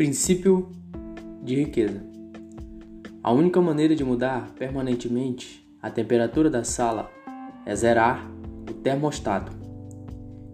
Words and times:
Princípio 0.00 0.70
de 1.44 1.54
riqueza. 1.56 2.02
A 3.22 3.30
única 3.30 3.60
maneira 3.60 3.94
de 3.94 4.02
mudar 4.02 4.50
permanentemente 4.58 5.62
a 5.78 5.90
temperatura 5.90 6.48
da 6.48 6.64
sala 6.64 7.10
é 7.66 7.76
zerar 7.76 8.26
o 8.62 8.72
termostato. 8.72 9.52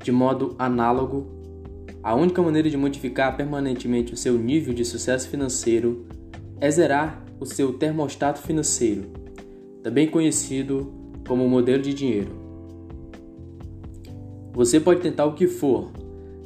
De 0.03 0.11
modo 0.11 0.57
análogo, 0.59 1.29
a 2.03 2.13
única 2.13 2.43
maneira 2.43 2.69
de 2.69 2.77
modificar 2.77 3.37
permanentemente 3.37 4.13
o 4.13 4.17
seu 4.17 4.37
nível 4.37 4.75
de 4.75 4.85
sucesso 4.85 5.29
financeiro 5.29 6.09
é 6.61 6.69
zerar 6.69 7.25
o 7.39 7.47
seu 7.47 7.75
termostato 7.75 8.43
financeiro, 8.43 9.13
também 9.81 10.09
conhecido 10.09 10.93
como 11.25 11.49
modelo 11.49 11.85
de 11.85 11.95
dinheiro. 11.95 12.33
Você 14.53 14.81
pode 14.81 15.03
tentar 15.03 15.25
o 15.25 15.35
que 15.35 15.47
for, 15.47 15.93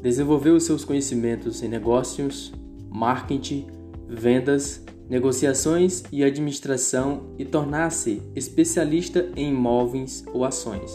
desenvolver 0.02 0.50
os 0.50 0.64
seus 0.64 0.84
conhecimentos 0.84 1.62
em 1.62 1.68
negócios, 1.68 2.59
marketing, 2.90 3.66
vendas, 4.08 4.84
negociações 5.08 6.02
e 6.12 6.22
administração 6.22 7.34
e 7.38 7.44
tornar-se 7.44 8.22
especialista 8.34 9.30
em 9.36 9.50
imóveis 9.50 10.24
ou 10.32 10.44
ações. 10.44 10.90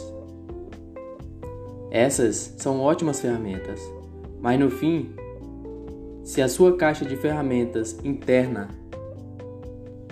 Essas 1.91 2.53
são 2.57 2.81
ótimas 2.81 3.19
ferramentas, 3.19 3.81
mas 4.41 4.59
no 4.59 4.69
fim, 4.69 5.09
se 6.23 6.41
a 6.41 6.49
sua 6.49 6.75
caixa 6.75 7.05
de 7.05 7.15
ferramentas 7.15 7.97
interna 8.03 8.69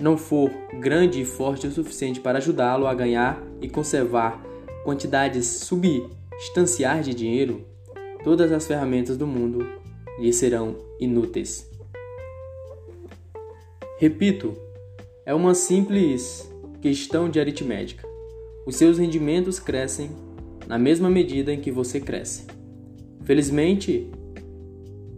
não 0.00 0.16
for 0.16 0.50
grande 0.80 1.20
e 1.20 1.24
forte 1.24 1.66
o 1.66 1.70
suficiente 1.70 2.20
para 2.20 2.38
ajudá-lo 2.38 2.86
a 2.86 2.94
ganhar 2.94 3.42
e 3.60 3.68
conservar 3.68 4.42
quantidades 4.84 5.46
substanciais 5.46 7.06
de 7.06 7.14
dinheiro, 7.14 7.64
todas 8.22 8.52
as 8.52 8.66
ferramentas 8.66 9.16
do 9.16 9.26
mundo 9.26 9.66
lhe 10.18 10.32
serão 10.32 10.76
inúteis. 11.00 11.73
Repito, 13.96 14.56
é 15.24 15.32
uma 15.32 15.54
simples 15.54 16.52
questão 16.80 17.30
de 17.30 17.38
aritmética. 17.38 18.06
Os 18.66 18.74
seus 18.74 18.98
rendimentos 18.98 19.60
crescem 19.60 20.10
na 20.66 20.76
mesma 20.76 21.08
medida 21.08 21.52
em 21.52 21.60
que 21.60 21.70
você 21.70 22.00
cresce. 22.00 22.44
Felizmente, 23.22 24.10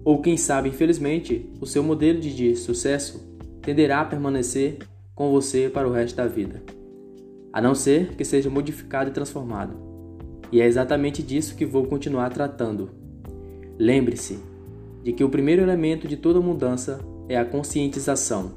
ou 0.05 0.21
quem 0.21 0.37
sabe 0.37 0.69
infelizmente, 0.69 1.51
o 1.59 1.67
seu 1.67 1.83
modelo 1.83 2.21
de 2.21 2.55
sucesso 2.55 3.27
tenderá 3.63 4.03
a 4.03 4.05
permanecer 4.05 4.79
com 5.15 5.31
você 5.31 5.71
para 5.71 5.89
o 5.89 5.93
resto 5.93 6.17
da 6.17 6.27
vida, 6.27 6.63
a 7.53 7.63
não 7.63 7.75
ser 7.75 8.15
que 8.15 8.25
seja 8.27 8.51
modificado 8.51 9.09
e 9.09 9.13
transformado. 9.13 9.75
E 10.53 10.61
é 10.61 10.67
exatamente 10.67 11.23
disso 11.23 11.57
que 11.57 11.65
vou 11.65 11.87
continuar 11.87 12.29
tratando. 12.29 12.91
Lembre-se 13.79 14.39
de 15.03 15.15
que 15.15 15.25
o 15.25 15.31
primeiro 15.31 15.63
elemento 15.63 16.07
de 16.07 16.17
toda 16.17 16.41
mudança 16.41 17.01
é 17.29 17.37
a 17.37 17.45
conscientização. 17.45 18.53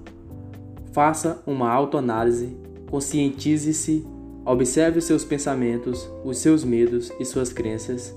Faça 0.92 1.42
uma 1.46 1.70
autoanálise, 1.70 2.58
conscientize-se, 2.90 4.06
observe 4.46 5.00
os 5.00 5.06
seus 5.06 5.24
pensamentos, 5.24 6.10
os 6.24 6.38
seus 6.40 6.64
medos 6.64 7.12
e 7.20 7.26
suas 7.26 7.54
crenças, 7.54 8.16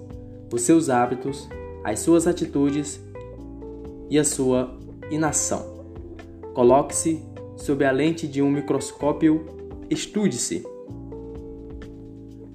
os 0.52 0.62
seus 0.62 0.88
hábitos, 0.88 1.48
as 1.84 2.00
suas 2.00 2.26
atitudes 2.26 3.00
e 4.08 4.18
a 4.18 4.24
sua 4.24 4.74
inação. 5.10 5.84
Coloque-se 6.54 7.22
sob 7.56 7.84
a 7.84 7.90
lente 7.90 8.26
de 8.26 8.42
um 8.42 8.50
microscópio, 8.50 9.46
estude-se. 9.88 10.64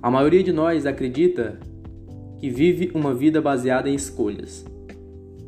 A 0.02 0.12
maioria 0.12 0.44
de 0.44 0.52
nós 0.52 0.86
acredita 0.86 1.60
que 2.38 2.50
vive 2.50 2.92
uma 2.94 3.14
vida 3.14 3.42
baseada 3.42 3.90
em 3.90 3.96
escolhas, 3.96 4.66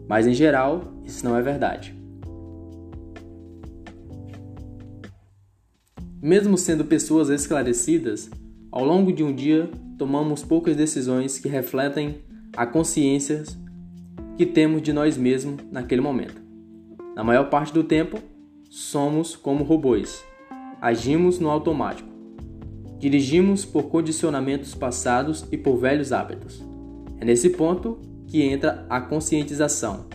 mas 0.07 0.25
em 0.25 0.33
geral 0.33 0.83
isso 1.03 1.25
não 1.25 1.35
é 1.35 1.41
verdade. 1.41 1.98
Mesmo 6.21 6.57
sendo 6.57 6.83
pessoas 6.83 7.29
esclarecidas, 7.29 8.29
ao 8.69 8.83
longo 8.83 9.13
de 9.13 9.23
um 9.23 9.33
dia 9.33 9.69
tomamos 9.97 10.43
poucas 10.43 10.75
decisões 10.75 11.39
que 11.39 11.47
refletem 11.47 12.17
a 12.57 12.65
consciência 12.65 13.43
que 14.37 14.45
temos 14.45 14.81
de 14.81 14.91
nós 14.91 15.15
mesmos 15.15 15.61
naquele 15.71 16.01
momento. 16.01 16.41
Na 17.15 17.23
maior 17.23 17.49
parte 17.49 17.73
do 17.73 17.85
tempo, 17.85 18.19
somos 18.69 19.33
como 19.33 19.63
robôs. 19.63 20.21
Agimos 20.81 21.39
no 21.39 21.49
automático. 21.49 22.09
Dirigimos 22.97 23.63
por 23.63 23.83
condicionamentos 23.83 24.75
passados 24.75 25.45
e 25.49 25.57
por 25.57 25.77
velhos 25.77 26.11
hábitos. 26.11 26.61
É 27.17 27.23
nesse 27.23 27.49
ponto 27.49 27.97
que 28.27 28.41
entra 28.41 28.85
a 28.89 28.99
conscientização. 28.99 30.05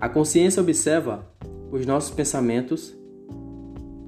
A 0.00 0.08
consciência 0.08 0.60
observa 0.60 1.32
os 1.70 1.86
nossos 1.86 2.10
pensamentos 2.10 2.97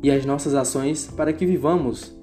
e 0.03 0.11
as 0.11 0.25
nossas 0.25 0.55
ações 0.55 1.07
para 1.07 1.33
que 1.33 1.45
vivamos 1.45 2.15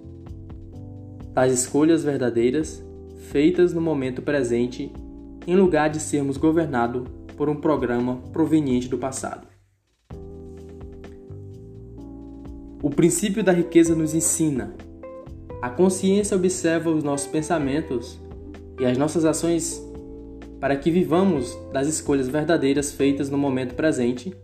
as 1.35 1.51
escolhas 1.51 2.03
verdadeiras 2.03 2.83
feitas 3.29 3.73
no 3.73 3.81
momento 3.81 4.21
presente, 4.21 4.91
em 5.45 5.55
lugar 5.55 5.89
de 5.89 5.99
sermos 5.99 6.38
governados 6.38 7.07
por 7.35 7.47
um 7.47 7.55
programa 7.55 8.17
proveniente 8.33 8.88
do 8.88 8.97
passado. 8.97 9.47
O 12.81 12.89
princípio 12.89 13.43
da 13.43 13.51
riqueza 13.51 13.95
nos 13.95 14.15
ensina. 14.15 14.73
A 15.61 15.69
consciência 15.69 16.35
observa 16.35 16.89
os 16.89 17.03
nossos 17.03 17.27
pensamentos 17.27 18.19
e 18.79 18.85
as 18.85 18.97
nossas 18.97 19.25
ações 19.25 19.83
para 20.59 20.75
que 20.75 20.89
vivamos 20.89 21.57
das 21.71 21.88
escolhas 21.88 22.27
verdadeiras 22.27 22.91
feitas 22.91 23.29
no 23.29 23.38
momento 23.38 23.75
presente, 23.75 24.35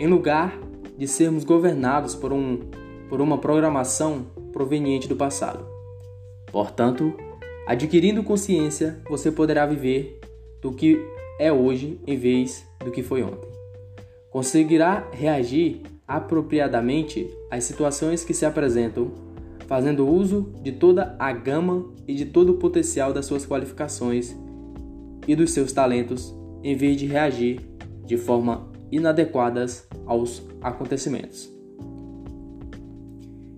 em 0.00 0.06
lugar 0.06 0.58
de 0.98 1.06
sermos 1.06 1.44
governados 1.44 2.16
por, 2.16 2.32
um, 2.32 2.58
por 3.08 3.20
uma 3.20 3.38
programação 3.38 4.26
proveniente 4.52 5.08
do 5.08 5.14
passado. 5.14 5.64
Portanto, 6.50 7.14
adquirindo 7.66 8.24
consciência, 8.24 9.00
você 9.08 9.30
poderá 9.30 9.64
viver 9.64 10.18
do 10.60 10.72
que 10.72 11.00
é 11.38 11.52
hoje 11.52 12.00
em 12.04 12.16
vez 12.16 12.66
do 12.84 12.90
que 12.90 13.02
foi 13.02 13.22
ontem. 13.22 13.48
Conseguirá 14.28 15.08
reagir 15.12 15.82
apropriadamente 16.06 17.30
às 17.50 17.64
situações 17.64 18.24
que 18.24 18.34
se 18.34 18.44
apresentam, 18.44 19.12
fazendo 19.66 20.08
uso 20.08 20.52
de 20.62 20.72
toda 20.72 21.14
a 21.18 21.30
gama 21.30 21.86
e 22.08 22.14
de 22.14 22.26
todo 22.26 22.54
o 22.54 22.56
potencial 22.56 23.12
das 23.12 23.26
suas 23.26 23.46
qualificações 23.46 24.34
e 25.26 25.36
dos 25.36 25.52
seus 25.52 25.72
talentos, 25.72 26.34
em 26.64 26.74
vez 26.74 26.96
de 26.96 27.06
reagir 27.06 27.60
de 28.04 28.16
forma 28.16 28.67
inadequadas 28.90 29.86
aos 30.06 30.42
acontecimentos. 30.62 31.50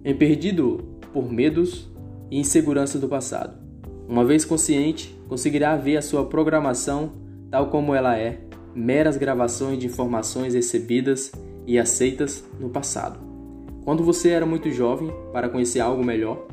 Em 0.05 0.15
perdido 0.15 0.79
por 1.13 1.31
medos 1.31 1.91
e 2.31 2.39
inseguranças 2.39 3.01
do 3.01 3.09
passado. 3.09 3.59
Uma 4.09 4.25
vez 4.25 4.45
consciente, 4.45 5.17
conseguirá 5.29 5.77
ver 5.77 5.97
a 5.97 6.03
sua 6.03 6.25
programação 6.25 7.13
tal 7.51 7.69
como 7.69 7.95
ela 7.95 8.17
é, 8.17 8.41
meras 8.75 9.17
gravações 9.17 9.79
de 9.79 9.87
informações 9.87 10.55
recebidas 10.55 11.33
e 11.67 11.79
aceitas 11.79 12.45
no 12.59 12.71
passado. 12.71 13.19
Quando 13.85 14.05
você 14.05 14.31
era 14.31 14.47
muito 14.47 14.71
jovem 14.71 15.13
para 15.33 15.49
conhecer 15.49 15.81
algo 15.81 16.05
melhor, 16.05 16.47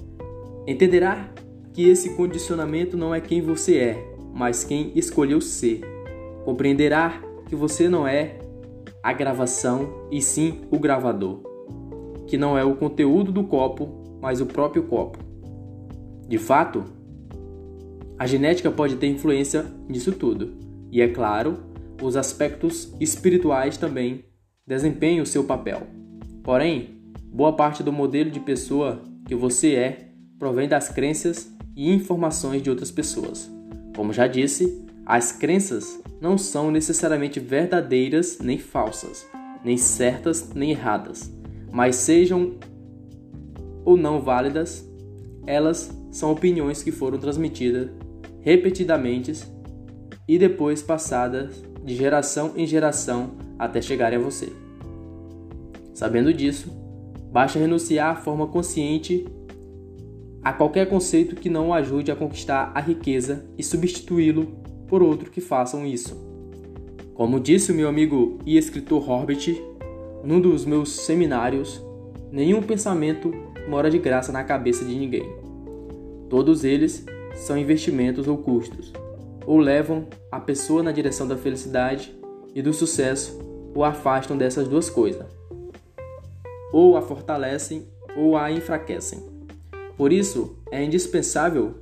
entenderá 0.65 1.29
que 1.73 1.87
esse 1.87 2.15
condicionamento 2.15 2.97
não 2.97 3.13
é 3.13 3.21
quem 3.21 3.41
você 3.41 3.77
é, 3.77 4.13
mas 4.33 4.63
quem 4.63 4.91
escolheu 4.95 5.39
ser. 5.39 5.81
Compreenderá 6.43 7.21
que 7.47 7.55
você 7.55 7.87
não 7.87 8.07
é 8.07 8.39
a 9.07 9.13
gravação 9.13 10.09
e 10.11 10.21
sim 10.21 10.63
o 10.69 10.77
gravador, 10.77 11.39
que 12.27 12.37
não 12.37 12.57
é 12.57 12.65
o 12.65 12.75
conteúdo 12.75 13.31
do 13.31 13.41
copo, 13.41 14.19
mas 14.21 14.41
o 14.41 14.45
próprio 14.45 14.83
copo. 14.83 15.17
De 16.27 16.37
fato, 16.37 16.83
a 18.19 18.27
genética 18.27 18.69
pode 18.69 18.97
ter 18.97 19.07
influência 19.07 19.65
nisso 19.87 20.11
tudo, 20.11 20.55
e 20.91 21.01
é 21.01 21.07
claro, 21.07 21.57
os 22.03 22.17
aspectos 22.17 22.93
espirituais 22.99 23.77
também 23.77 24.25
desempenham 24.67 25.23
o 25.23 25.25
seu 25.25 25.45
papel. 25.45 25.83
Porém, 26.43 26.99
boa 27.31 27.53
parte 27.53 27.81
do 27.81 27.93
modelo 27.93 28.29
de 28.29 28.41
pessoa 28.41 29.01
que 29.25 29.35
você 29.35 29.75
é 29.75 30.09
provém 30.37 30.67
das 30.67 30.89
crenças 30.89 31.49
e 31.77 31.93
informações 31.93 32.61
de 32.61 32.69
outras 32.69 32.91
pessoas. 32.91 33.49
Como 33.95 34.11
já 34.11 34.27
disse, 34.27 34.85
as 35.09 35.31
crenças 35.31 36.01
não 36.19 36.37
são 36.37 36.69
necessariamente 36.69 37.39
verdadeiras 37.39 38.39
nem 38.39 38.57
falsas, 38.57 39.25
nem 39.63 39.77
certas 39.77 40.49
nem 40.53 40.71
erradas, 40.71 41.31
mas 41.71 41.95
sejam 41.95 42.55
ou 43.85 43.95
não 43.95 44.19
válidas, 44.19 44.85
elas 45.45 45.97
são 46.11 46.29
opiniões 46.29 46.83
que 46.83 46.91
foram 46.91 47.17
transmitidas 47.17 47.89
repetidamente 48.41 49.31
e 50.27 50.37
depois 50.37 50.81
passadas 50.81 51.63
de 51.85 51.95
geração 51.95 52.51
em 52.57 52.67
geração 52.67 53.37
até 53.57 53.81
chegarem 53.81 54.19
a 54.19 54.21
você. 54.21 54.51
Sabendo 55.93 56.33
disso, 56.33 56.69
basta 57.31 57.57
renunciar 57.57 58.11
à 58.11 58.15
forma 58.19 58.47
consciente 58.47 59.25
a 60.43 60.51
qualquer 60.51 60.89
conceito 60.89 61.33
que 61.33 61.49
não 61.49 61.69
o 61.69 61.73
ajude 61.73 62.11
a 62.11 62.15
conquistar 62.15 62.73
a 62.75 62.81
riqueza 62.81 63.45
e 63.57 63.63
substituí-lo 63.63 64.67
por 64.87 65.03
outro 65.03 65.29
que 65.29 65.41
façam 65.41 65.85
isso. 65.85 66.15
Como 67.13 67.39
disse 67.39 67.71
o 67.71 67.75
meu 67.75 67.89
amigo 67.89 68.37
e 68.45 68.57
escritor 68.57 69.09
Horbit, 69.09 69.61
num 70.23 70.39
dos 70.39 70.65
meus 70.65 70.91
seminários, 70.91 71.83
nenhum 72.31 72.61
pensamento 72.61 73.31
mora 73.67 73.89
de 73.89 73.97
graça 73.97 74.31
na 74.31 74.43
cabeça 74.43 74.85
de 74.85 74.95
ninguém. 74.95 75.27
Todos 76.29 76.63
eles 76.63 77.05
são 77.35 77.57
investimentos 77.57 78.27
ou 78.27 78.37
custos, 78.37 78.91
ou 79.45 79.57
levam 79.57 80.07
a 80.31 80.39
pessoa 80.39 80.83
na 80.83 80.91
direção 80.91 81.27
da 81.27 81.37
felicidade 81.37 82.15
e 82.53 82.61
do 82.61 82.73
sucesso, 82.73 83.39
ou 83.73 83.83
afastam 83.83 84.37
dessas 84.37 84.67
duas 84.67 84.89
coisas, 84.89 85.25
ou 86.71 86.97
a 86.97 87.01
fortalecem 87.01 87.87
ou 88.15 88.35
a 88.35 88.51
enfraquecem. 88.51 89.19
Por 89.95 90.11
isso, 90.11 90.57
é 90.71 90.83
indispensável 90.83 91.75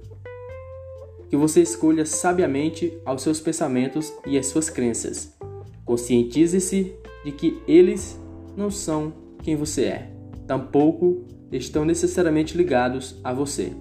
que 1.35 1.37
você 1.37 1.61
escolha 1.61 2.05
sabiamente 2.05 2.97
aos 3.03 3.21
seus 3.21 3.41
pensamentos 3.41 4.13
e 4.25 4.37
as 4.37 4.45
suas 4.45 4.69
crenças. 4.69 5.35
Conscientize-se 5.83 6.93
de 7.25 7.31
que 7.33 7.59
eles 7.67 8.17
não 8.55 8.71
são 8.71 9.11
quem 9.43 9.53
você 9.53 9.83
é, 9.83 10.11
tampouco 10.47 11.25
estão 11.51 11.83
necessariamente 11.83 12.55
ligados 12.55 13.19
a 13.21 13.33
você. 13.33 13.73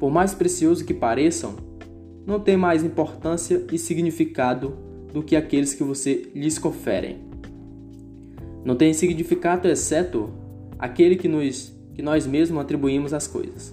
Por 0.00 0.10
mais 0.10 0.34
precioso 0.34 0.84
que 0.84 0.92
pareçam, 0.92 1.54
não 2.26 2.40
têm 2.40 2.56
mais 2.56 2.82
importância 2.82 3.64
e 3.70 3.78
significado 3.78 4.76
do 5.12 5.22
que 5.22 5.36
aqueles 5.36 5.74
que 5.74 5.84
você 5.84 6.28
lhes 6.34 6.58
conferem. 6.58 7.20
Não 8.64 8.74
tem 8.74 8.92
significado 8.92 9.68
exceto 9.68 10.28
aquele 10.76 11.14
que, 11.14 11.28
nos, 11.28 11.72
que 11.94 12.02
nós 12.02 12.26
mesmos 12.26 12.60
atribuímos 12.60 13.14
às 13.14 13.28
coisas. 13.28 13.72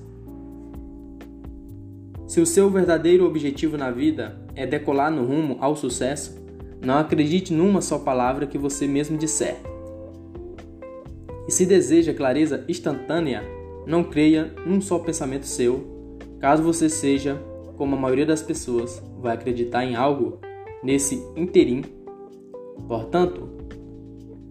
Se 2.32 2.40
o 2.40 2.46
seu 2.46 2.70
verdadeiro 2.70 3.26
objetivo 3.26 3.78
na 3.78 3.92
vida 3.92 4.40
é 4.56 4.66
decolar 4.66 5.12
no 5.12 5.26
rumo 5.26 5.58
ao 5.60 5.76
sucesso, 5.76 6.42
não 6.82 6.98
acredite 6.98 7.52
numa 7.52 7.82
só 7.82 8.00
palavra 8.00 8.48
que 8.48 8.58
você 8.58 8.88
mesmo 8.88 9.18
disser. 9.18 9.58
E 11.46 11.52
se 11.52 11.66
deseja 11.66 12.14
clareza 12.14 12.64
instantânea, 12.70 13.44
não 13.86 14.02
creia 14.02 14.50
num 14.66 14.80
só 14.80 14.98
pensamento 14.98 15.46
seu, 15.46 16.18
caso 16.40 16.64
você 16.64 16.88
seja, 16.88 17.36
como 17.76 17.98
a 17.98 18.00
maioria 18.00 18.26
das 18.26 18.42
pessoas, 18.42 19.04
vai 19.20 19.36
acreditar 19.36 19.84
em 19.84 19.96
algo 19.96 20.40
nesse 20.82 21.22
interim. 21.36 21.82
Portanto, 22.88 23.50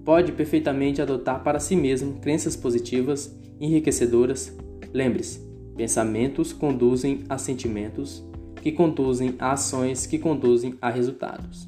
pode 0.05 0.33
perfeitamente 0.33 1.01
adotar 1.01 1.43
para 1.43 1.59
si 1.59 1.75
mesmo 1.75 2.21
crenças 2.21 2.55
positivas, 2.55 3.35
enriquecedoras. 3.59 4.55
Lembre-se, 4.93 5.50
pensamentos 5.81 6.53
conduzem 6.53 7.25
a 7.27 7.39
sentimentos, 7.39 8.23
que 8.61 8.71
conduzem 8.71 9.35
a 9.39 9.53
ações 9.53 10.05
que 10.05 10.19
conduzem 10.19 10.75
a 10.79 10.91
resultados. 10.91 11.67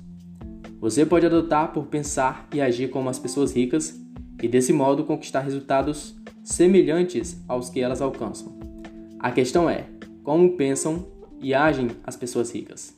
Você 0.79 1.07
pode 1.07 1.25
adotar 1.25 1.73
por 1.73 1.87
pensar 1.87 2.47
e 2.53 2.61
agir 2.61 2.91
como 2.91 3.09
as 3.09 3.19
pessoas 3.19 3.57
ricas 3.57 3.99
e 4.43 4.47
desse 4.47 4.71
modo 4.71 5.05
conquistar 5.05 5.41
resultados 5.41 6.15
semelhantes 6.45 7.43
aos 7.49 7.71
que 7.71 7.81
elas 7.81 8.03
alcançam. 8.03 8.53
A 9.19 9.31
questão 9.31 9.71
é 9.71 9.87
como 10.23 10.59
pensam 10.59 11.07
e 11.41 11.55
agem 11.55 11.89
as 12.05 12.15
pessoas 12.15 12.53
ricas. 12.53 12.95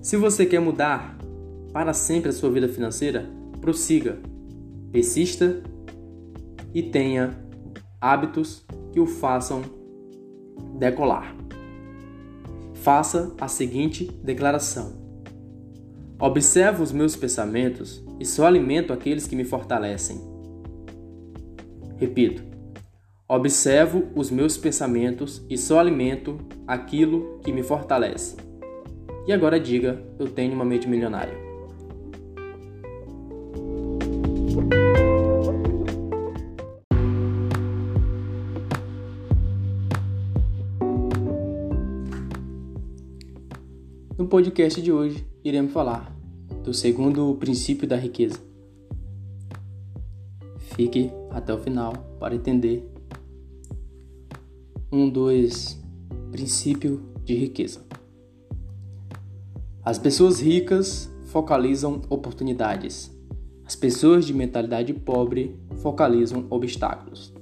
Se 0.00 0.16
você 0.16 0.46
quer 0.46 0.60
mudar 0.60 1.18
para 1.72 1.92
sempre 1.92 2.28
a 2.28 2.32
sua 2.32 2.48
vida 2.48 2.68
financeira, 2.68 3.28
prossiga, 3.60 4.20
persista 4.92 5.64
e 6.76 6.82
tenha 6.82 7.34
hábitos 7.98 8.62
que 8.92 9.00
o 9.00 9.06
façam 9.06 9.62
decolar. 10.78 11.34
Faça 12.74 13.34
a 13.40 13.48
seguinte 13.48 14.04
declaração: 14.22 14.92
Observo 16.20 16.82
os 16.82 16.92
meus 16.92 17.16
pensamentos 17.16 18.04
e 18.20 18.26
só 18.26 18.46
alimento 18.46 18.92
aqueles 18.92 19.26
que 19.26 19.34
me 19.34 19.42
fortalecem. 19.42 20.20
Repito. 21.96 22.44
Observo 23.26 24.08
os 24.14 24.30
meus 24.30 24.58
pensamentos 24.58 25.44
e 25.48 25.56
só 25.56 25.80
alimento 25.80 26.38
aquilo 26.66 27.40
que 27.42 27.52
me 27.52 27.62
fortalece. 27.62 28.36
E 29.26 29.32
agora 29.32 29.58
diga: 29.58 30.04
eu 30.18 30.28
tenho 30.28 30.52
uma 30.52 30.64
mente 30.64 30.86
milionária. 30.86 31.45
No 44.26 44.30
podcast 44.30 44.82
de 44.82 44.90
hoje, 44.90 45.24
iremos 45.44 45.72
falar 45.72 46.12
do 46.64 46.74
segundo 46.74 47.32
princípio 47.36 47.86
da 47.86 47.94
riqueza. 47.94 48.40
Fique 50.74 51.12
até 51.30 51.54
o 51.54 51.58
final 51.58 51.92
para 52.18 52.34
entender 52.34 52.90
um 54.90 55.08
dos 55.08 55.80
princípios 56.32 56.98
de 57.22 57.36
riqueza. 57.36 57.86
As 59.84 59.96
pessoas 59.96 60.40
ricas 60.40 61.08
focalizam 61.26 62.02
oportunidades. 62.10 63.16
As 63.64 63.76
pessoas 63.76 64.26
de 64.26 64.34
mentalidade 64.34 64.92
pobre 64.92 65.56
focalizam 65.76 66.48
obstáculos. 66.50 67.32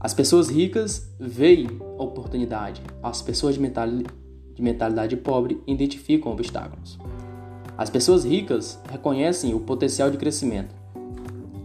As 0.00 0.14
pessoas 0.14 0.48
ricas 0.48 1.14
veem 1.20 1.68
oportunidade. 1.98 2.80
As 3.02 3.20
pessoas 3.20 3.56
de 3.56 3.60
mentalidade 3.60 4.19
de 4.60 4.64
mentalidade 4.64 5.16
pobre 5.16 5.60
identificam 5.66 6.30
obstáculos. 6.30 6.98
As 7.78 7.88
pessoas 7.88 8.24
ricas 8.24 8.78
reconhecem 8.90 9.54
o 9.54 9.60
potencial 9.60 10.10
de 10.10 10.18
crescimento. 10.18 10.74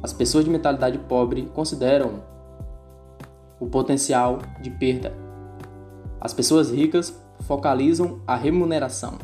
As 0.02 0.14
pessoas 0.14 0.46
de 0.46 0.50
mentalidade 0.50 0.98
pobre 0.98 1.50
consideram 1.54 2.24
o 3.60 3.66
potencial 3.66 4.40
de 4.62 4.70
perda. 4.70 5.14
As 6.22 6.34
pessoas 6.34 6.72
ricas 6.72 7.14
focalizam 7.42 8.22
a 8.26 8.36
remuneração. 8.36 9.16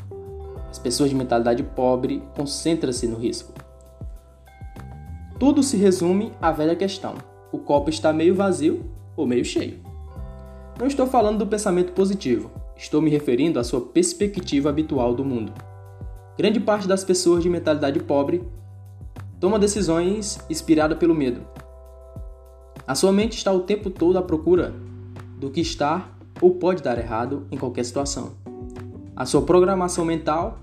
As 0.69 0.77
pessoas 0.77 1.09
de 1.09 1.15
mentalidade 1.15 1.63
pobre 1.63 2.21
concentram-se 2.35 3.07
no 3.07 3.17
risco. 3.17 3.53
Tudo 5.39 5.63
se 5.63 5.77
resume 5.77 6.33
à 6.41 6.51
velha 6.51 6.75
questão: 6.75 7.15
o 7.53 7.57
copo 7.57 7.89
está 7.89 8.12
meio 8.12 8.35
vazio 8.35 8.85
ou 9.15 9.25
meio 9.25 9.45
cheio. 9.45 9.79
Não 10.77 10.88
estou 10.88 11.07
falando 11.07 11.39
do 11.39 11.47
pensamento 11.47 11.93
positivo, 11.93 12.51
Estou 12.75 13.01
me 13.01 13.10
referindo 13.10 13.60
à 13.60 13.63
sua 13.63 13.82
perspectiva 13.82 14.70
habitual 14.70 15.13
do 15.13 15.24
mundo. 15.24 15.54
Grande 16.38 16.60
parte 16.60 16.88
das 16.88 17.04
pessoas 17.04 17.44
de 17.44 17.50
mentalidade 17.50 18.00
pobre 18.00 18.42
toma 19.40 19.60
decisões 19.60 20.40
inspiradas 20.50 20.98
pelo 20.98 21.13
medo. 21.13 21.42
A 22.88 22.96
sua 22.96 23.12
mente 23.12 23.38
está 23.38 23.51
o 23.51 23.62
tempo 23.62 23.90
todo 23.90 24.18
à 24.18 24.22
procura 24.22 24.74
do 25.38 25.50
que 25.50 25.62
está 25.62 26.10
ou 26.42 26.56
pode 26.56 26.82
dar 26.82 26.98
errado 26.98 27.46
em 27.51 27.58
qualquer 27.58 27.86
situação. 27.86 28.34
A 29.16 29.25
sua 29.25 29.44
programação 29.44 30.04
mental 30.04 30.60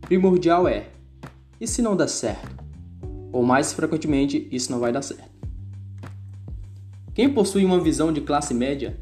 primordial 0.00 0.66
é: 0.66 0.88
e 1.60 1.66
se 1.66 1.82
não 1.82 1.96
der 1.96 2.08
certo? 2.08 2.56
Ou 3.32 3.42
mais 3.42 3.72
frequentemente, 3.72 4.48
isso 4.50 4.72
não 4.72 4.80
vai 4.80 4.92
dar 4.92 5.02
certo. 5.02 5.28
Quem 7.14 7.32
possui 7.32 7.64
uma 7.64 7.80
visão 7.80 8.12
de 8.12 8.20
classe 8.20 8.54
média 8.54 8.98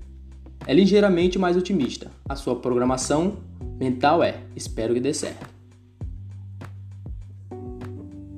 é 0.67 0.75
ligeiramente 0.75 1.39
mais 1.39 1.57
otimista. 1.57 2.11
A 2.29 2.35
sua 2.35 2.57
programação 2.57 3.39
mental 3.79 4.23
é: 4.23 4.41
espero 4.55 4.95
que 4.95 5.01
dê 5.01 5.15
certo. 5.15 5.47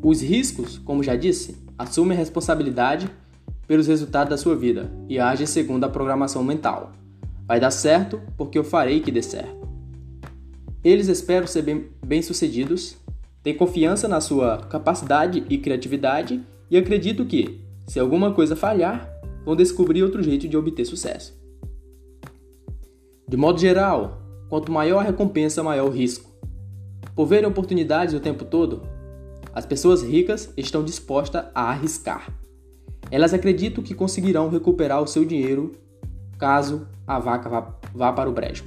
Os 0.03 0.21
riscos, 0.21 0.79
como 0.79 1.03
já 1.03 1.17
disse, 1.17 1.57
assumem 1.77 2.17
a 2.17 2.21
responsabilidade 2.21 3.11
pelos 3.67 3.87
resultados 3.87 4.31
da 4.31 4.37
sua 4.37 4.57
vida 4.57 4.91
e 5.09 5.19
agem 5.19 5.47
segundo 5.47 5.85
a 5.85 5.89
programação 5.89 6.45
mental. 6.45 6.93
Vai 7.47 7.59
dar 7.59 7.71
certo 7.71 8.21
porque 8.37 8.59
eu 8.59 8.65
farei 8.65 9.01
que 9.01 9.11
dê 9.11 9.23
certo. 9.23 9.69
Eles 10.85 11.09
esperam 11.09 11.47
ser 11.47 11.65
bem-sucedidos, 12.05 12.97
têm 13.43 13.55
confiança 13.55 14.07
na 14.07 14.21
sua 14.21 14.59
capacidade 14.59 15.45
e 15.51 15.59
criatividade 15.59 16.41
e 16.71 16.77
acreditam 16.77 17.27
que, 17.27 17.61
se 17.87 17.99
alguma 17.99 18.33
coisa 18.33 18.55
falhar, 18.55 19.11
vão 19.45 19.57
descobrir 19.57 20.03
outro 20.03 20.23
jeito 20.23 20.47
de 20.47 20.57
obter 20.57 20.85
sucesso. 20.85 21.37
De 23.29 23.37
modo 23.37 23.61
geral, 23.61 24.23
quanto 24.49 24.73
maior 24.73 25.01
a 25.01 25.03
recompensa, 25.03 25.63
maior 25.63 25.89
o 25.89 25.93
risco. 25.93 26.31
Por 27.15 27.27
verem 27.27 27.47
oportunidades 27.47 28.15
o 28.15 28.21
tempo 28.21 28.45
todo, 28.45 28.83
as 29.53 29.67
pessoas 29.67 30.03
ricas 30.03 30.51
estão 30.57 30.83
dispostas 30.83 31.45
a 31.55 31.65
arriscar. 31.71 32.33
Elas 33.11 33.35
acreditam 33.35 33.85
que 33.85 33.95
conseguirão 33.95 34.49
recuperar 34.49 35.03
o 35.03 35.07
seu 35.07 35.25
dinheiro 35.25 35.73
caso 36.39 36.87
a 37.07 37.19
vaca 37.19 37.49
vá, 37.49 37.75
vá 37.95 38.13
para 38.13 38.31
o 38.31 38.33
brejo. 38.33 38.65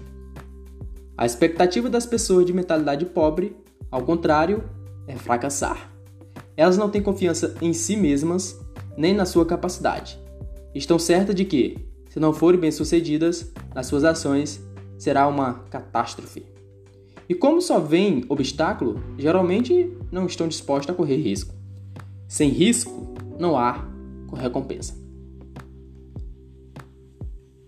A 1.17 1.25
expectativa 1.25 1.89
das 1.89 2.05
pessoas 2.05 2.45
de 2.45 2.53
mentalidade 2.53 3.05
pobre, 3.05 3.55
ao 3.89 4.03
contrário, 4.03 4.63
é 5.07 5.15
fracassar. 5.15 5.91
Elas 6.55 6.77
não 6.77 6.89
têm 6.89 7.01
confiança 7.01 7.55
em 7.61 7.73
si 7.73 7.95
mesmas 7.95 8.59
nem 8.97 9.13
na 9.13 9.25
sua 9.25 9.45
capacidade. 9.45 10.19
Estão 10.75 10.99
certas 10.99 11.33
de 11.33 11.45
que, 11.45 11.90
se 12.11 12.19
não 12.19 12.33
forem 12.33 12.59
bem-sucedidas 12.59 13.53
nas 13.73 13.87
suas 13.87 14.03
ações, 14.03 14.61
será 14.97 15.29
uma 15.29 15.53
catástrofe. 15.69 16.45
E 17.29 17.33
como 17.33 17.61
só 17.61 17.79
vem 17.79 18.25
obstáculo, 18.27 19.01
geralmente 19.17 19.97
não 20.11 20.25
estão 20.25 20.45
dispostos 20.45 20.93
a 20.93 20.93
correr 20.93 21.15
risco. 21.15 21.55
Sem 22.27 22.49
risco, 22.49 23.13
não 23.39 23.57
há 23.57 23.87
recompensa. 24.33 24.93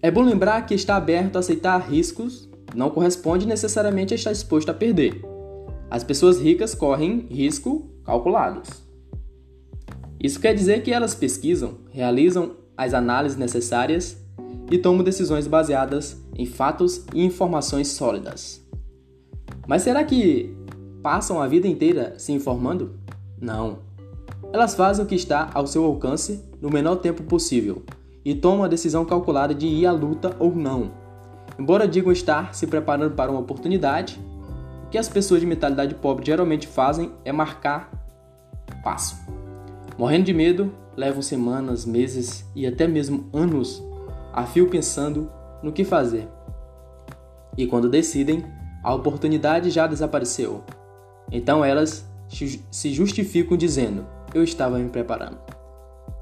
É 0.01 0.11
bom 0.11 0.23
lembrar 0.23 0.65
que 0.65 0.73
estar 0.73 0.97
aberto 0.97 1.37
a 1.37 1.39
aceitar 1.39 1.77
riscos 1.77 2.49
não 2.75 2.89
corresponde 2.89 3.47
necessariamente 3.47 4.13
a 4.13 4.17
estar 4.17 4.33
disposto 4.33 4.67
a 4.67 4.73
perder. 4.73 5.21
As 5.89 6.03
pessoas 6.03 6.37
ricas 6.37 6.75
correm 6.75 7.27
risco 7.29 7.89
calculados. 8.03 8.83
Isso 10.21 10.37
quer 10.37 10.53
dizer 10.53 10.83
que 10.83 10.91
elas 10.91 11.15
pesquisam, 11.15 11.77
realizam 11.93 12.57
as 12.75 12.93
análises 12.93 13.37
necessárias 13.37 14.21
e 14.69 14.77
tomam 14.77 15.03
decisões 15.03 15.47
baseadas 15.47 16.21
em 16.35 16.45
fatos 16.45 17.05
e 17.13 17.23
informações 17.23 17.89
sólidas. 17.89 18.65
Mas 19.67 19.81
será 19.81 20.03
que 20.03 20.55
passam 21.01 21.41
a 21.41 21.47
vida 21.47 21.67
inteira 21.67 22.15
se 22.17 22.31
informando? 22.31 22.97
Não. 23.39 23.79
Elas 24.51 24.75
fazem 24.75 25.03
o 25.03 25.07
que 25.07 25.15
está 25.15 25.49
ao 25.53 25.67
seu 25.67 25.83
alcance 25.83 26.43
no 26.61 26.69
menor 26.69 26.97
tempo 26.97 27.23
possível 27.23 27.83
e 28.23 28.33
tomam 28.33 28.63
a 28.63 28.67
decisão 28.67 29.03
calculada 29.03 29.53
de 29.53 29.67
ir 29.67 29.85
à 29.85 29.91
luta 29.91 30.35
ou 30.39 30.55
não. 30.55 30.91
Embora 31.59 31.87
digam 31.87 32.11
estar 32.11 32.53
se 32.53 32.65
preparando 32.65 33.15
para 33.15 33.31
uma 33.31 33.39
oportunidade, 33.39 34.19
o 34.85 34.89
que 34.89 34.97
as 34.97 35.09
pessoas 35.09 35.41
de 35.41 35.47
mentalidade 35.47 35.95
pobre 35.95 36.25
geralmente 36.25 36.67
fazem 36.67 37.11
é 37.25 37.31
marcar 37.31 37.91
passo. 38.83 39.17
Morrendo 39.97 40.25
de 40.25 40.33
medo, 40.33 40.71
levam 40.95 41.21
semanas, 41.21 41.85
meses 41.85 42.45
e 42.55 42.65
até 42.65 42.87
mesmo 42.87 43.29
anos 43.33 43.83
a 44.33 44.45
fio 44.45 44.69
pensando 44.69 45.31
no 45.61 45.71
que 45.71 45.85
fazer. 45.85 46.27
E 47.57 47.67
quando 47.67 47.87
decidem, 47.87 48.43
a 48.83 48.93
oportunidade 48.93 49.69
já 49.69 49.85
desapareceu. 49.87 50.63
Então 51.31 51.63
elas 51.63 52.05
se 52.27 52.91
justificam 52.91 53.55
dizendo: 53.55 54.05
Eu 54.33 54.43
estava 54.43 54.79
me 54.79 54.89
preparando. 54.89 55.37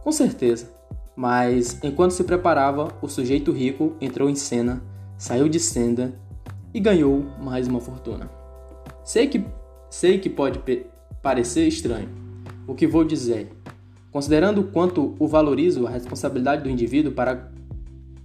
Com 0.03 0.11
certeza, 0.11 0.69
mas 1.15 1.79
enquanto 1.83 2.11
se 2.11 2.23
preparava, 2.23 2.89
o 3.01 3.07
sujeito 3.07 3.51
rico 3.51 3.95
entrou 4.01 4.29
em 4.29 4.35
cena, 4.35 4.81
saiu 5.17 5.47
de 5.47 5.59
senda 5.59 6.13
e 6.73 6.79
ganhou 6.79 7.25
mais 7.39 7.67
uma 7.67 7.79
fortuna. 7.79 8.29
Sei 9.03 9.27
que, 9.27 9.43
sei 9.89 10.19
que 10.19 10.29
pode 10.29 10.59
parecer 11.21 11.67
estranho 11.67 12.09
o 12.67 12.75
que 12.75 12.87
vou 12.87 13.03
dizer, 13.03 13.51
considerando 14.11 14.63
quanto 14.63 15.15
o 15.19 15.27
valorizo 15.27 15.85
a 15.87 15.89
responsabilidade 15.89 16.63
do 16.63 16.69
indivíduo 16.69 17.11
para 17.11 17.50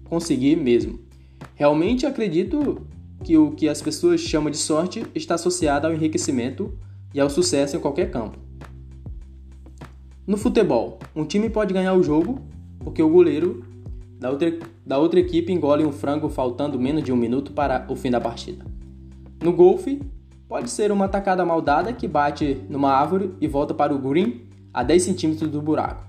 conseguir 0.08 0.56
mesmo. 0.56 0.98
Realmente 1.54 2.06
acredito 2.06 2.86
que 3.24 3.36
o 3.36 3.52
que 3.52 3.68
as 3.68 3.80
pessoas 3.80 4.20
chamam 4.20 4.50
de 4.50 4.56
sorte 4.56 5.06
está 5.14 5.34
associado 5.34 5.86
ao 5.86 5.92
enriquecimento 5.92 6.72
e 7.12 7.20
ao 7.20 7.30
sucesso 7.30 7.76
em 7.76 7.80
qualquer 7.80 8.10
campo. 8.10 8.38
No 10.26 10.36
futebol, 10.36 10.98
um 11.14 11.24
time 11.24 11.48
pode 11.48 11.72
ganhar 11.72 11.94
o 11.94 12.02
jogo 12.02 12.40
porque 12.80 13.02
o 13.02 13.08
goleiro 13.08 13.64
da 14.18 14.30
outra, 14.30 14.58
da 14.84 14.98
outra 14.98 15.20
equipe 15.20 15.52
engole 15.52 15.84
um 15.84 15.92
frango 15.92 16.28
faltando 16.28 16.78
menos 16.78 17.02
de 17.02 17.12
um 17.12 17.16
minuto 17.16 17.52
para 17.52 17.86
o 17.88 17.96
fim 17.96 18.10
da 18.10 18.20
partida. 18.20 18.64
No 19.42 19.52
golfe, 19.52 20.00
pode 20.48 20.70
ser 20.70 20.90
uma 20.90 21.08
tacada 21.08 21.44
mal 21.44 21.60
dada 21.60 21.92
que 21.92 22.08
bate 22.08 22.60
numa 22.68 22.92
árvore 22.92 23.34
e 23.40 23.46
volta 23.46 23.74
para 23.74 23.94
o 23.94 23.98
green 23.98 24.42
a 24.72 24.82
10 24.82 25.02
centímetros 25.02 25.50
do 25.50 25.60
buraco. 25.60 26.05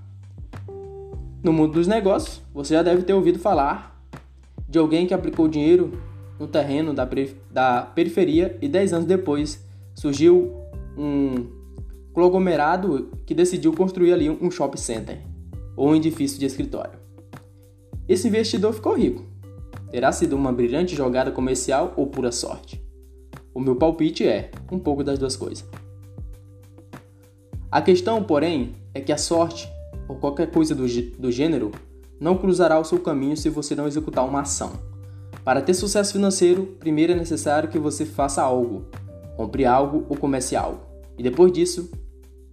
No 1.42 1.52
mundo 1.52 1.74
dos 1.74 1.86
negócios, 1.86 2.42
você 2.52 2.74
já 2.74 2.82
deve 2.82 3.02
ter 3.02 3.12
ouvido 3.12 3.38
falar 3.38 4.04
de 4.68 4.78
alguém 4.78 5.06
que 5.06 5.14
aplicou 5.14 5.46
dinheiro 5.46 5.92
no 6.38 6.46
terreno 6.46 6.92
da, 6.92 7.08
da 7.50 7.82
periferia 7.82 8.56
e 8.60 8.68
10 8.68 8.92
anos 8.92 9.06
depois 9.06 9.64
surgiu 9.94 10.52
um 10.96 11.46
conglomerado 12.12 13.10
que 13.24 13.34
decidiu 13.34 13.72
construir 13.72 14.12
ali 14.12 14.28
um 14.28 14.50
shopping 14.50 14.78
center 14.78 15.20
ou 15.76 15.90
um 15.90 15.94
edifício 15.94 16.38
de 16.38 16.46
escritório. 16.46 16.98
Esse 18.08 18.26
investidor 18.26 18.72
ficou 18.72 18.94
rico. 18.94 19.24
Terá 19.90 20.10
sido 20.10 20.34
uma 20.34 20.52
brilhante 20.52 20.96
jogada 20.96 21.30
comercial 21.30 21.94
ou 21.96 22.08
pura 22.08 22.32
sorte? 22.32 22.82
O 23.54 23.60
meu 23.60 23.76
palpite 23.76 24.26
é 24.26 24.50
um 24.70 24.78
pouco 24.78 25.04
das 25.04 25.18
duas 25.18 25.36
coisas. 25.36 25.64
A 27.70 27.80
questão, 27.80 28.22
porém, 28.22 28.74
é 28.92 29.00
que 29.00 29.12
a 29.12 29.18
sorte, 29.18 29.68
ou 30.08 30.16
qualquer 30.16 30.50
coisa 30.50 30.74
do, 30.74 30.86
do 31.18 31.30
gênero, 31.30 31.70
não 32.18 32.36
cruzará 32.36 32.78
o 32.78 32.84
seu 32.84 32.98
caminho 32.98 33.36
se 33.36 33.48
você 33.48 33.74
não 33.74 33.86
executar 33.86 34.26
uma 34.26 34.40
ação. 34.40 34.72
Para 35.44 35.62
ter 35.62 35.74
sucesso 35.74 36.12
financeiro, 36.12 36.76
primeiro 36.80 37.12
é 37.12 37.16
necessário 37.16 37.68
que 37.68 37.78
você 37.78 38.04
faça 38.04 38.42
algo, 38.42 38.86
compre 39.36 39.64
algo 39.64 40.04
ou 40.08 40.16
comece 40.16 40.56
algo. 40.56 40.80
E 41.16 41.22
depois 41.22 41.52
disso, 41.52 41.90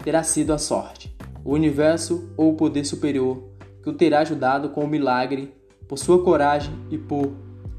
terá 0.04 0.22
sido 0.24 0.54
a 0.54 0.58
sorte 0.58 1.16
o 1.46 1.54
universo 1.54 2.28
ou 2.36 2.52
o 2.52 2.56
poder 2.56 2.84
superior 2.86 3.52
que 3.84 3.90
o 3.90 3.94
terá 3.94 4.22
ajudado 4.22 4.70
com 4.70 4.84
o 4.84 4.88
milagre 4.88 5.54
por 5.88 6.00
sua 6.00 6.24
coragem 6.24 6.74
e 6.90 6.98
por 6.98 7.32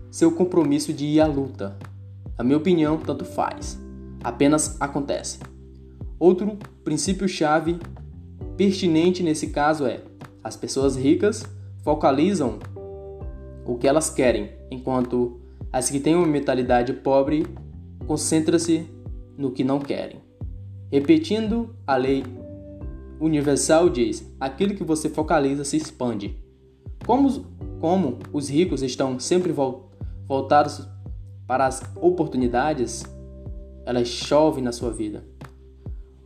seu 0.09 0.31
compromisso 0.31 0.93
de 0.93 1.05
ir 1.05 1.21
à 1.21 1.27
luta. 1.27 1.77
Na 2.39 2.45
minha 2.45 2.57
opinião, 2.57 2.97
tanto 2.97 3.25
faz. 3.25 3.77
Apenas 4.23 4.81
acontece. 4.81 5.41
Outro 6.17 6.57
princípio-chave 6.85 7.81
pertinente 8.57 9.23
nesse 9.23 9.49
caso 9.49 9.87
é: 9.87 10.03
as 10.43 10.57
pessoas 10.57 10.97
ricas 10.97 11.45
focalizam 11.83 12.59
o 13.65 13.77
que 13.77 13.87
elas 13.87 14.11
querem, 14.11 14.51
enquanto 14.71 15.41
as 15.73 15.91
que 15.91 16.01
têm 16.01 16.15
uma 16.15 16.27
mentalidade 16.27 16.93
pobre 16.93 17.47
concentram-se 18.07 18.87
no 19.37 19.51
que 19.51 19.65
não 19.65 19.79
querem. 19.79 20.21
Repetindo 20.91 21.75
a 21.87 21.97
lei 21.97 22.25
universal 23.21 23.89
diz: 23.89 24.33
aquilo 24.39 24.75
que 24.75 24.85
você 24.85 25.09
focaliza 25.09 25.65
se 25.65 25.77
expande. 25.77 26.39
Como, 27.05 27.47
como 27.81 28.19
os 28.33 28.49
ricos 28.49 28.83
estão 28.83 29.19
sempre 29.19 29.53
voltados 30.27 30.89
para 31.47 31.67
as 31.67 31.83
oportunidades, 31.97 33.05
elas 33.85 34.09
chovem 34.09 34.63
na 34.65 34.73
sua 34.73 34.91
vida. 34.93 35.25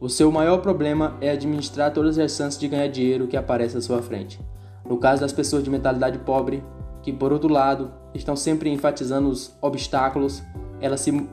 O 0.00 0.08
seu 0.08 0.32
maior 0.32 0.62
problema 0.62 1.18
é 1.20 1.30
administrar 1.30 1.92
todas 1.92 2.18
as 2.18 2.32
chances 2.32 2.58
de 2.58 2.66
ganhar 2.66 2.88
dinheiro 2.88 3.26
que 3.26 3.36
aparecem 3.36 3.76
à 3.76 3.82
sua 3.82 4.00
frente. 4.00 4.40
No 4.82 4.96
caso 4.96 5.20
das 5.20 5.30
pessoas 5.30 5.62
de 5.62 5.68
mentalidade 5.68 6.16
pobre, 6.20 6.64
que 7.02 7.12
por 7.12 7.30
outro 7.34 7.52
lado 7.52 7.92
estão 8.14 8.34
sempre 8.34 8.70
enfatizando 8.70 9.28
os 9.28 9.54
obstáculos, 9.60 10.42
elas 10.80 11.02
se, 11.02 11.28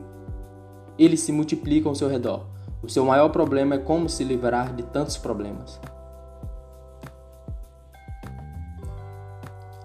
eles 0.98 1.20
se 1.20 1.32
multiplicam 1.32 1.88
ao 1.88 1.94
seu 1.94 2.08
redor. 2.08 2.44
O 2.82 2.90
seu 2.90 3.06
maior 3.06 3.30
problema 3.30 3.76
é 3.76 3.78
como 3.78 4.06
se 4.06 4.22
livrar 4.22 4.74
de 4.74 4.82
tantos 4.82 5.16
problemas. 5.16 5.80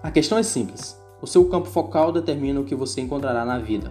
A 0.02 0.10
questão 0.10 0.36
é 0.36 0.42
simples. 0.42 1.00
O 1.22 1.26
seu 1.26 1.48
campo 1.48 1.68
focal 1.68 2.12
determina 2.12 2.60
o 2.60 2.64
que 2.64 2.74
você 2.74 3.00
encontrará 3.00 3.46
na 3.46 3.58
vida. 3.58 3.90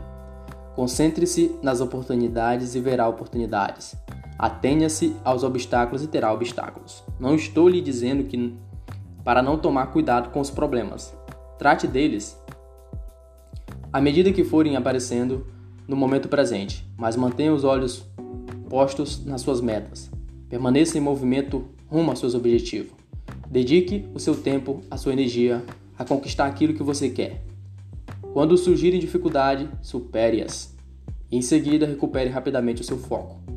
Concentre-se 0.76 1.58
nas 1.64 1.82
oportunidades 1.82 2.76
e 2.76 2.80
verá 2.80 3.08
oportunidades. 3.08 4.03
Atenha-se 4.38 5.16
aos 5.24 5.44
obstáculos 5.44 6.04
e 6.04 6.08
terá 6.08 6.34
obstáculos. 6.34 7.04
Não 7.20 7.36
estou 7.36 7.68
lhe 7.68 7.82
dizendo 7.82 8.24
que 8.24 8.56
para 9.24 9.42
não 9.42 9.58
tomar 9.58 9.88
cuidado 9.88 10.30
com 10.32 10.40
os 10.40 10.50
problemas. 10.50 11.16
Trate 11.58 11.88
deles 11.88 12.38
à 13.92 14.02
medida 14.02 14.34
que 14.34 14.44
forem 14.44 14.76
aparecendo 14.76 15.46
no 15.88 15.96
momento 15.96 16.28
presente, 16.28 16.86
mas 16.98 17.16
mantenha 17.16 17.54
os 17.54 17.64
olhos 17.64 18.04
postos 18.68 19.24
nas 19.24 19.42
suas 19.42 19.62
metas. 19.62 20.10
Permaneça 20.50 20.98
em 20.98 21.02
movimento 21.02 21.66
rumo 21.88 22.10
aos 22.10 22.20
seus 22.20 22.34
objetivos. 22.34 22.92
Dedique 23.48 24.06
o 24.14 24.20
seu 24.20 24.36
tempo, 24.36 24.82
a 24.90 24.98
sua 24.98 25.14
energia 25.14 25.64
a 25.98 26.04
conquistar 26.04 26.48
aquilo 26.48 26.74
que 26.74 26.82
você 26.82 27.10
quer. 27.10 27.44
Quando 28.34 28.58
surgirem 28.58 29.00
dificuldades, 29.00 29.68
supere-as. 29.82 30.76
Em 31.32 31.42
seguida, 31.42 31.86
recupere 31.86 32.32
rapidamente 32.32 32.82
o 32.82 32.86
seu 32.86 32.98
foco. 32.98 33.53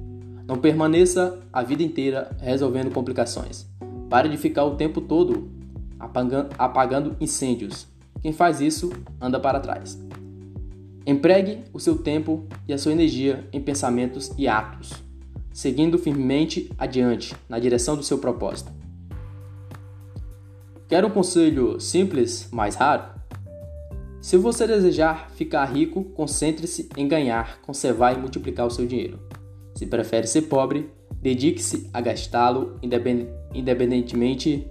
Não 0.47 0.57
permaneça 0.57 1.41
a 1.53 1.62
vida 1.62 1.83
inteira 1.83 2.31
resolvendo 2.41 2.93
complicações. 2.93 3.67
Pare 4.09 4.29
de 4.29 4.37
ficar 4.37 4.65
o 4.65 4.76
tempo 4.76 5.00
todo 5.00 5.50
apagando 6.59 7.17
incêndios. 7.21 7.87
Quem 8.23 8.33
faz 8.33 8.61
isso 8.61 8.93
anda 9.21 9.41
para 9.41 9.61
trás. 9.61 9.99
Empregue 11.07 11.65
o 11.73 11.81
seu 11.81 11.99
tempo 11.99 12.47
e 12.67 12.73
a 12.73 12.79
sua 12.79 12.93
energia 12.93 13.49
em 13.53 13.61
pensamentos 13.61 14.33
e 14.38 14.47
atos 14.47 15.07
seguindo 15.57 15.97
firmemente 15.97 16.71
adiante 16.76 17.35
na 17.49 17.59
direção 17.59 17.97
do 17.97 18.03
seu 18.03 18.19
propósito. 18.19 18.71
Quer 20.87 21.03
um 21.03 21.09
conselho 21.09 21.81
simples, 21.81 22.47
mas 22.53 22.75
raro? 22.75 23.05
Se 24.21 24.37
você 24.37 24.67
desejar 24.67 25.31
ficar 25.31 25.65
rico, 25.65 26.05
concentre-se 26.05 26.91
em 26.95 27.09
ganhar, 27.09 27.59
conservar 27.62 28.12
e 28.12 28.19
multiplicar 28.19 28.67
o 28.67 28.71
seu 28.71 28.87
dinheiro. 28.87 29.19
Se 29.76 29.87
prefere 29.87 30.26
ser 30.26 30.42
pobre, 30.42 30.90
dedique-se 31.23 31.88
a 31.92 32.00
gastá-lo 32.00 32.80
independentemente 33.52 34.66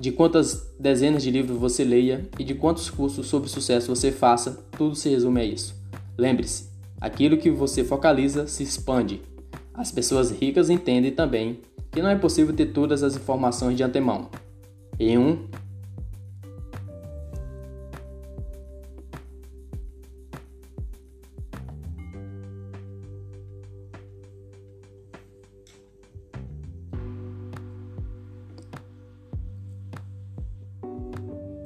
de 0.00 0.12
quantas 0.12 0.74
dezenas 0.78 1.22
de 1.22 1.30
livros 1.30 1.58
você 1.58 1.84
leia 1.84 2.26
e 2.38 2.44
de 2.44 2.54
quantos 2.54 2.88
cursos 2.88 3.26
sobre 3.26 3.50
sucesso 3.50 3.94
você 3.94 4.10
faça, 4.10 4.64
tudo 4.78 4.94
se 4.94 5.10
resume 5.10 5.40
a 5.40 5.44
isso. 5.44 5.74
Lembre-se, 6.16 6.68
Aquilo 7.00 7.36
que 7.36 7.48
você 7.48 7.84
focaliza 7.84 8.48
se 8.48 8.64
expande. 8.64 9.22
As 9.72 9.92
pessoas 9.92 10.32
ricas 10.32 10.68
entendem 10.68 11.12
também 11.12 11.60
que 11.92 12.02
não 12.02 12.10
é 12.10 12.16
possível 12.16 12.52
ter 12.54 12.66
todas 12.66 13.04
as 13.04 13.14
informações 13.14 13.76
de 13.76 13.84
antemão. 13.84 14.28
Em 14.98 15.16
um 15.16 15.46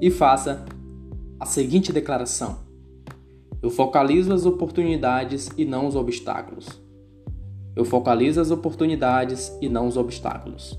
e 0.03 0.11
faça 0.11 0.65
a 1.39 1.47
seguinte 1.47 1.93
declaração: 1.93 2.59
Eu 3.63 3.71
focalizo 3.71 4.35
as 4.35 4.45
oportunidades 4.45 5.49
e 5.57 5.65
não 5.65 5.87
os 5.87 5.95
obstáculos. 5.95 6.83
Eu 7.77 7.85
focalizo 7.85 8.41
as 8.41 8.51
oportunidades 8.51 9.57
e 9.63 9.69
não 9.69 9.87
os 9.87 9.97
obstáculos. 9.97 10.77